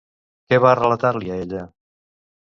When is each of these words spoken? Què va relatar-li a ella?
Què 0.53 0.57
va 0.63 0.69
relatar-li 0.79 1.33
a 1.33 1.37
ella? 1.43 1.61